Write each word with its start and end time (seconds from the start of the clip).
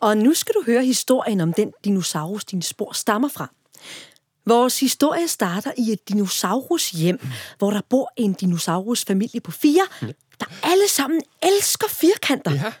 Og 0.00 0.16
nu 0.16 0.34
skal 0.34 0.54
du 0.54 0.62
høre 0.66 0.84
historien 0.84 1.40
om 1.40 1.52
den 1.52 1.72
dinosaurus, 1.84 2.44
din 2.44 2.62
spor 2.62 2.92
stammer 2.92 3.28
fra. 3.28 3.50
Vores 4.46 4.80
historie 4.80 5.28
starter 5.28 5.72
i 5.78 5.92
et 5.92 6.08
dinosaurus 6.08 6.90
hjem, 6.90 7.20
hvor 7.58 7.70
der 7.70 7.80
bor 7.90 8.12
en 8.16 8.32
dinosaurus 8.32 9.04
familie 9.04 9.40
på 9.40 9.50
fire, 9.50 9.86
der 10.40 10.46
alle 10.62 10.88
sammen 10.88 11.22
elsker 11.42 11.88
firkanter. 11.88 12.52
Ja. 12.52 12.72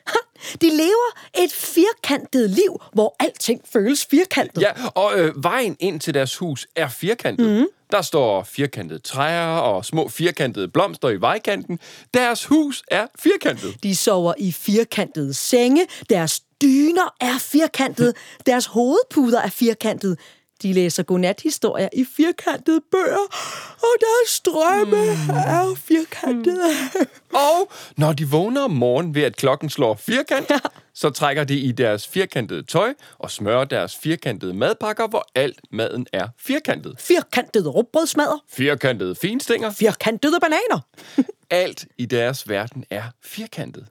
De 0.60 0.70
lever 0.70 1.18
et 1.44 1.52
firkantet 1.52 2.50
liv, 2.50 2.82
hvor 2.92 3.16
alting 3.20 3.60
føles 3.72 4.06
firkantet. 4.06 4.62
Ja, 4.62 4.72
og 4.88 5.18
øh, 5.18 5.44
vejen 5.44 5.76
ind 5.80 6.00
til 6.00 6.14
deres 6.14 6.36
hus 6.36 6.66
er 6.76 6.88
firkantet. 6.88 7.60
Mm. 7.60 7.66
Der 7.90 8.02
står 8.02 8.42
firkantede 8.42 8.98
træer 8.98 9.58
og 9.58 9.84
små 9.84 10.08
firkantede 10.08 10.68
blomster 10.68 11.08
i 11.08 11.20
vejkanten. 11.20 11.78
Deres 12.14 12.44
hus 12.44 12.82
er 12.88 13.06
firkantet. 13.18 13.82
De 13.82 13.96
sover 13.96 14.34
i 14.38 14.52
firkantede 14.52 15.34
senge, 15.34 15.86
deres 16.10 16.40
dyner 16.62 17.14
er 17.20 17.38
firkantede, 17.38 18.14
deres 18.46 18.66
hovedpuder 18.66 19.40
er 19.40 19.50
firkantede. 19.50 20.16
De 20.62 20.72
læser 20.72 21.02
godnathistorier 21.02 21.88
i 21.92 22.04
firkantede 22.16 22.80
bøger, 22.90 23.26
og 23.82 23.94
deres 24.00 24.40
drømme 24.40 24.96
mm. 24.96 25.30
er 25.30 25.74
firkantede. 25.76 26.70
Og 27.32 27.72
når 27.96 28.12
de 28.12 28.28
vågner 28.28 28.60
om 28.60 28.70
morgenen 28.70 29.14
ved, 29.14 29.22
at 29.22 29.36
klokken 29.36 29.70
slår 29.70 29.94
firkant, 29.94 30.52
så 30.94 31.10
trækker 31.10 31.44
de 31.44 31.58
i 31.58 31.72
deres 31.72 32.08
firkantede 32.08 32.62
tøj 32.62 32.94
og 33.18 33.30
smører 33.30 33.64
deres 33.64 33.96
firkantede 33.96 34.54
madpakker, 34.54 35.08
hvor 35.08 35.26
alt 35.34 35.60
maden 35.70 36.06
er 36.12 36.28
firkantet. 36.38 36.94
Firkantede 36.98 37.68
rugbrødsmadder, 37.68 38.44
Firkantede 38.48 39.14
finstænger. 39.14 39.70
firkantede 39.70 40.40
bananer. 40.40 40.80
Alt 41.50 41.86
i 41.98 42.06
deres 42.06 42.48
verden 42.48 42.84
er 42.90 43.02
firkantet. 43.22 43.86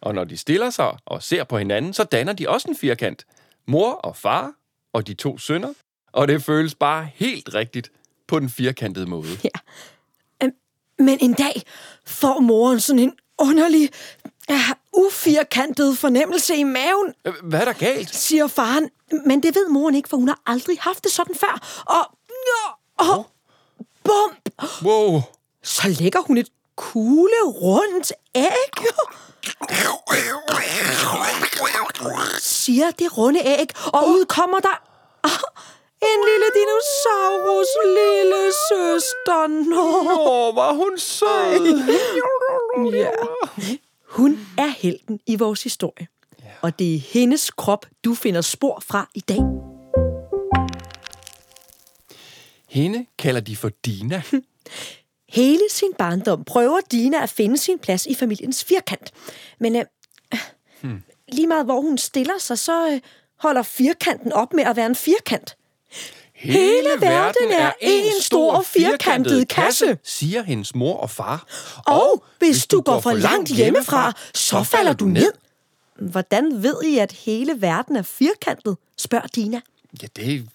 Og 0.00 0.14
når 0.14 0.24
de 0.24 0.36
stiller 0.36 0.70
sig 0.70 0.96
og 1.06 1.22
ser 1.22 1.44
på 1.44 1.58
hinanden, 1.58 1.92
så 1.92 2.04
danner 2.04 2.32
de 2.32 2.48
også 2.48 2.68
en 2.68 2.76
firkant. 2.76 3.26
Mor 3.66 3.92
og 3.92 4.16
far 4.16 4.52
og 4.92 5.06
de 5.06 5.14
to 5.14 5.38
sønner. 5.38 5.72
Og 6.12 6.28
det 6.28 6.42
føles 6.44 6.74
bare 6.74 7.08
helt 7.14 7.54
rigtigt 7.54 7.92
på 8.28 8.38
den 8.40 8.50
firkantede 8.50 9.06
måde. 9.06 9.28
Ja. 9.44 9.48
Øhm, 10.42 10.52
Men 10.98 11.18
en 11.20 11.32
dag 11.32 11.62
får 12.06 12.40
moren 12.40 12.80
sådan 12.80 12.98
en 12.98 13.12
underlig, 13.38 13.90
uh, 14.50 14.56
ufirkantet 14.92 15.98
fornemmelse 15.98 16.56
i 16.56 16.62
maven, 16.64 17.14
Øh, 17.24 17.32
Hvad 17.42 17.60
er 17.60 17.64
der 17.64 17.72
galt? 17.72 18.14
siger 18.14 18.46
faren. 18.46 18.90
Men 19.26 19.42
det 19.42 19.54
ved 19.54 19.68
moren 19.68 19.94
ikke, 19.94 20.08
for 20.08 20.16
hun 20.16 20.28
har 20.28 20.40
aldrig 20.46 20.76
haft 20.80 21.04
det 21.04 21.12
sådan 21.12 21.34
før. 21.34 21.82
Og, 21.86 22.18
og 22.98 23.26
bum, 24.04 24.36
Wow. 24.82 25.20
så 25.62 25.96
lægger 26.00 26.20
hun 26.20 26.38
et 26.38 26.48
kugle 26.76 27.42
rundt 27.44 28.12
æg. 28.34 28.46
Siger 32.64 32.90
det 32.90 33.18
runde 33.18 33.40
æg, 33.40 33.68
og 33.86 34.08
ud 34.08 34.24
kommer 34.24 34.60
der 34.60 34.76
en 36.10 36.20
lille 36.28 36.48
dinosaurus, 36.58 37.70
lille 38.00 38.42
søster. 38.68 39.46
Nå. 39.46 39.86
Åh, 40.20 40.56
var 40.56 40.72
hun 40.72 40.98
sød. 40.98 41.64
Ja. 42.92 43.10
Hun 44.08 44.48
er 44.58 44.66
helten 44.66 45.20
i 45.26 45.36
vores 45.36 45.62
historie. 45.62 46.06
Og 46.62 46.78
det 46.78 46.94
er 46.94 46.98
hendes 46.98 47.50
krop, 47.50 47.86
du 48.04 48.14
finder 48.14 48.40
spor 48.40 48.82
fra 48.86 49.08
i 49.14 49.20
dag. 49.20 49.40
Hende 52.68 53.06
kalder 53.18 53.40
de 53.40 53.56
for 53.56 53.70
Dina. 53.84 54.22
Hele 55.38 55.62
sin 55.70 55.92
barndom 55.98 56.44
prøver 56.44 56.80
Dina 56.90 57.22
at 57.22 57.30
finde 57.30 57.58
sin 57.58 57.78
plads 57.78 58.06
i 58.06 58.14
familiens 58.14 58.64
firkant. 58.64 59.12
Men 59.60 59.76
øh, 59.76 59.84
hmm. 60.80 61.02
Lige 61.28 61.46
meget 61.46 61.64
hvor 61.64 61.80
hun 61.80 61.98
stiller 61.98 62.38
sig, 62.38 62.58
så 62.58 62.88
øh, 62.90 63.00
holder 63.38 63.62
firkanten 63.62 64.32
op 64.32 64.52
med 64.52 64.64
at 64.64 64.76
være 64.76 64.86
en 64.86 64.96
firkant. 64.96 65.56
Hele 66.34 66.88
verden 67.00 67.52
er 67.52 67.70
én 67.82 68.22
stor 68.22 68.62
firkantet 68.62 69.48
kasse, 69.48 69.98
siger 70.02 70.42
hendes 70.42 70.74
mor 70.74 70.96
og 70.96 71.10
far. 71.10 71.46
Og 71.86 72.24
hvis 72.38 72.66
du 72.66 72.80
går 72.80 73.00
for 73.00 73.12
langt 73.12 73.50
hjemmefra, 73.50 74.12
så 74.34 74.62
falder 74.62 74.92
du 74.92 75.04
ned. 75.04 75.32
Hvordan 75.98 76.62
ved 76.62 76.82
I, 76.84 76.98
at 76.98 77.12
hele 77.12 77.62
verden 77.62 77.96
er 77.96 78.02
firkantet? 78.02 78.76
spørger 78.98 79.26
Dina. 79.26 79.60
Ja, 80.02 80.06
det, 80.16 80.48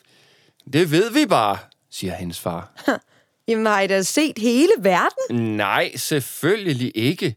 det 0.74 0.92
ved 0.92 1.12
vi 1.12 1.26
bare, 1.26 1.58
siger 1.92 2.14
hendes 2.16 2.40
far. 2.40 2.72
Jamen 3.48 3.66
har 3.66 3.82
I 3.82 3.88
da 3.88 4.02
set 4.02 4.38
hele 4.38 4.72
verden? 4.80 5.56
Nej, 5.58 5.96
selvfølgelig 5.96 6.92
ikke. 6.96 7.36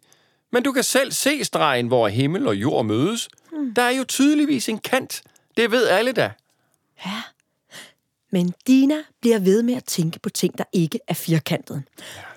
Men 0.53 0.63
du 0.63 0.73
kan 0.73 0.85
selv 0.85 1.13
se 1.13 1.45
stregen, 1.45 1.87
hvor 1.87 2.09
himmel 2.09 2.47
og 2.47 2.57
jord 2.57 2.85
mødes. 2.85 3.29
Der 3.77 3.83
er 3.83 3.91
jo 3.91 4.05
tydeligvis 4.05 4.69
en 4.69 4.79
kant. 4.79 5.23
Det 5.57 5.71
ved 5.71 5.89
alle 5.89 6.13
da. 6.13 6.33
Ja. 7.07 7.23
Men 8.33 8.55
Dina 8.67 8.95
bliver 9.21 9.39
ved 9.39 9.63
med 9.63 9.75
at 9.75 9.85
tænke 9.85 10.19
på 10.19 10.31
ting, 10.31 10.59
der 10.59 10.65
ikke 10.73 10.99
er 11.09 11.15
firkantet. 11.15 11.83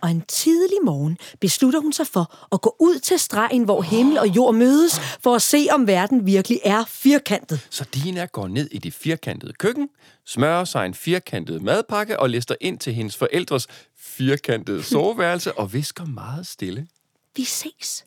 Og 0.01 0.11
en 0.11 0.21
tidlig 0.27 0.77
morgen 0.83 1.17
beslutter 1.39 1.79
hun 1.79 1.93
sig 1.93 2.07
for 2.07 2.47
at 2.51 2.61
gå 2.61 2.75
ud 2.79 2.99
til 2.99 3.19
stregen, 3.19 3.63
hvor 3.63 3.81
himmel 3.81 4.17
og 4.17 4.27
jord 4.27 4.55
mødes, 4.55 4.99
for 4.99 5.35
at 5.35 5.41
se, 5.41 5.67
om 5.71 5.87
verden 5.87 6.25
virkelig 6.25 6.59
er 6.63 6.85
firkantet. 6.87 7.67
Så 7.69 7.85
Dina 7.93 8.25
går 8.25 8.47
ned 8.47 8.69
i 8.71 8.77
det 8.77 8.93
firkantede 8.93 9.53
køkken, 9.53 9.89
smører 10.25 10.65
sig 10.65 10.85
en 10.85 10.93
firkantet 10.93 11.61
madpakke 11.61 12.19
og 12.19 12.29
lister 12.29 12.55
ind 12.61 12.79
til 12.79 12.93
hendes 12.93 13.17
forældres 13.17 13.67
firkantede 13.97 14.83
soveværelse 14.83 15.53
og 15.53 15.73
visker 15.73 16.05
meget 16.05 16.47
stille, 16.47 16.87
vi 17.35 17.43
ses. 17.43 18.05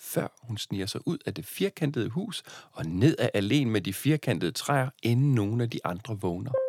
før 0.00 0.28
hun 0.42 0.58
sniger 0.58 0.86
sig 0.86 1.00
ud 1.06 1.18
af 1.26 1.34
det 1.34 1.46
firkantede 1.46 2.08
hus 2.08 2.42
og 2.72 2.86
ned 2.86 3.16
ad 3.18 3.30
alene 3.34 3.70
med 3.70 3.80
de 3.80 3.94
firkantede 3.94 4.52
træer, 4.52 4.90
inden 5.02 5.34
nogen 5.34 5.60
af 5.60 5.70
de 5.70 5.80
andre 5.84 6.18
vågner. 6.20 6.67